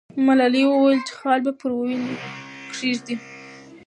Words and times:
ملالۍ 0.25 0.63
وویل 0.67 0.99
چې 1.07 1.13
خال 1.19 1.39
به 1.45 1.51
پر 1.59 1.71
وینو 1.79 2.13
کښېږدي. 2.69 3.15